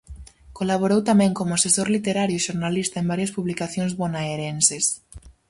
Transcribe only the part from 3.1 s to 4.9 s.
varias publicacións bonaerenses.